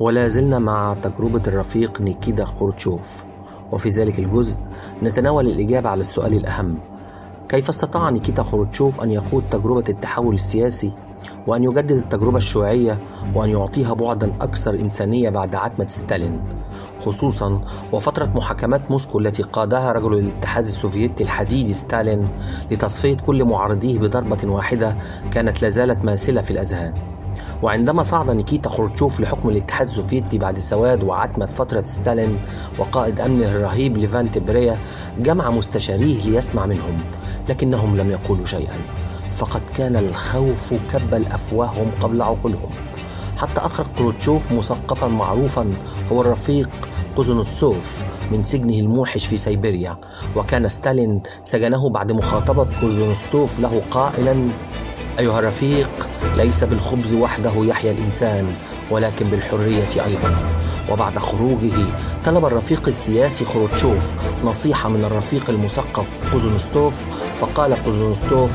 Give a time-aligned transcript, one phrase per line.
[0.00, 3.24] ولا زلنا مع تجربة الرفيق نيكيدا خروتشوف
[3.72, 4.56] وفي ذلك الجزء
[5.02, 6.78] نتناول الإجابة على السؤال الأهم.
[7.48, 10.92] كيف استطاع نيكيتا خروتشوف أن يقود تجربة التحول السياسي
[11.46, 12.98] وأن يجدد التجربة الشيوعية
[13.34, 16.40] وأن يعطيها بعدا أكثر إنسانية بعد عتمة ستالين؟
[17.00, 17.60] خصوصا
[17.92, 22.28] وفترة محاكمات موسكو التي قادها رجل الاتحاد السوفيتي الحديدي ستالين
[22.70, 24.96] لتصفية كل معارضيه بضربة واحدة
[25.30, 27.19] كانت لازالت ماثلة في الأذهان.
[27.62, 32.40] وعندما صعد نيكيتا خروتشوف لحكم الاتحاد السوفيتي بعد سواد وعتمة فترة ستالين
[32.78, 34.78] وقائد أمنه الرهيب لافرينتي بيريا
[35.18, 37.00] جمع مستشاريه ليسمع منهم
[37.48, 38.78] لكنهم لم يقولوا شيئا.
[39.32, 42.70] فقد كان الخوف كبل أفواههم قبل عقولهم.
[43.36, 45.70] حتى أخرج خروتشوف مثقفا معروفا
[46.12, 46.68] هو الرفيق
[47.16, 49.96] كوزونستوف من سجنه الموحش في سيبيريا
[50.36, 54.48] وكان ستالين سجنه بعد مخاطبة كوزونستوف له قائلا
[55.20, 58.54] أيها الرفيق ليس بالخبز وحده يحيا الإنسان
[58.90, 60.36] ولكن بالحرية أيضا.
[60.90, 61.72] وبعد خروجه
[62.24, 64.10] طلب الرفيق السياسي خروتشوف
[64.44, 68.50] نصيحة من الرفيق المثقف كوزونستوف فقال كوزونستوف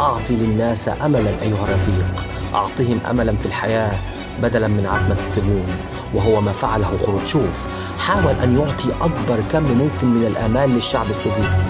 [0.00, 2.06] أعطي للناس أملا أيها الرفيق
[2.54, 3.98] أعطهم أملا في الحياة
[4.42, 5.66] بدلا من عتمة السجون.
[6.14, 7.66] وهو ما فعله خروتشوف.
[7.98, 11.64] حاول أن يعطي أكبر كم ممكن من الآمال للشعب السوفيتي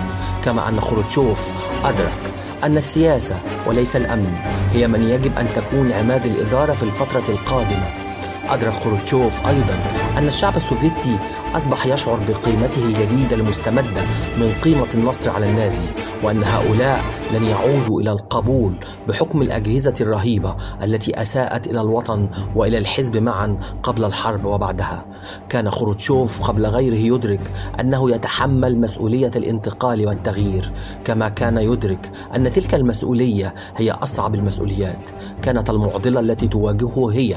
[0.44, 1.50] كما أن خروتشوف
[1.84, 4.36] أدرك أن السياسة وليس الأمن
[4.72, 8.03] هي من يجب أن تكون عماد الإدارة في الفترة القادمة.
[8.48, 9.78] أدرك خروتشوف أيضا
[10.18, 11.18] أن الشعب السوفيتي
[11.54, 14.02] أصبح يشعر بقيمته الجديدة المستمدة
[14.38, 15.86] من قيمة النصر على النازي
[16.22, 18.74] وأن هؤلاء لن يعودوا إلى القبول
[19.08, 25.04] بحكم الأجهزة الرهيبة التي أساءت إلى الوطن وإلى الحزب معا قبل الحرب وبعدها.
[25.48, 30.72] كان خروتشوف قبل غيره يدرك أنه يتحمل مسؤولية الانتقال والتغيير
[31.04, 35.10] كما كان يدرك أن تلك المسؤولية هي أصعب المسؤوليات.
[35.42, 37.36] كانت المعضلة التي تواجهه هي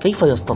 [0.00, 0.47] كيف يستطيع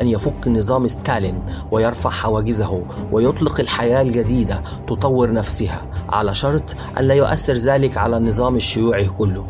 [0.00, 7.14] أن يفك نظام ستالين ويرفع حواجزه ويطلق الحياة الجديدة تطور نفسها على شرط أن لا
[7.14, 9.46] يؤثر ذلك على النظام الشيوعي كله.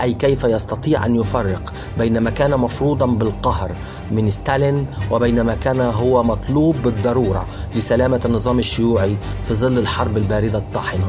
[0.00, 3.76] أي كيف يستطيع أن يفرق بين ما كان مفروضا بالقهر
[4.10, 7.46] من ستالين وبين ما كان هو مطلوب بالضرورة
[7.76, 11.06] لسلامة النظام الشيوعي في ظل الحرب الباردة الطاحنة؟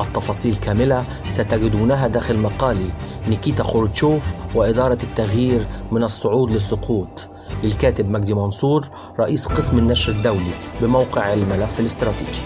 [0.00, 2.90] التفاصيل كاملة ستجدونها داخل مقالي
[3.28, 7.28] نيكيتا خروتشوف وإدارة التغيير من الصعود للسقوط.
[7.64, 8.88] للكاتب مجدي منصور
[9.20, 12.42] رئيس قسم النشر الدولي بموقع الملف الاستراتيجي.